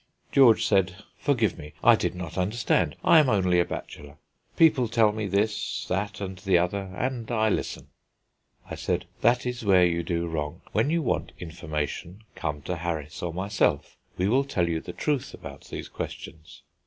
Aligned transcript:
George 0.31 0.65
said, 0.65 0.95
"Forgive 1.19 1.59
me; 1.59 1.73
I 1.83 1.95
did 1.95 2.15
not 2.15 2.35
understand. 2.35 2.95
I 3.03 3.19
am 3.19 3.29
only 3.29 3.59
a 3.59 3.65
bachelor. 3.65 4.17
People 4.57 4.87
tell 4.87 5.11
me 5.11 5.27
this, 5.27 5.85
that, 5.89 6.19
and 6.19 6.39
the 6.39 6.57
other, 6.57 6.91
and 6.97 7.29
I 7.29 7.49
listen." 7.49 7.89
I 8.67 8.73
said, 8.73 9.05
"That 9.21 9.45
is 9.45 9.63
where 9.63 9.85
you 9.85 10.01
do 10.01 10.25
wrong. 10.25 10.61
When 10.71 10.89
you 10.89 11.03
want 11.03 11.33
information 11.37 12.23
come 12.33 12.63
to 12.63 12.77
Harris 12.77 13.21
or 13.21 13.31
myself; 13.31 13.95
we 14.17 14.27
will 14.27 14.43
tell 14.43 14.67
you 14.67 14.79
the 14.81 14.91
truth 14.91 15.35
about 15.35 15.65
these 15.65 15.87
questions." 15.87 16.63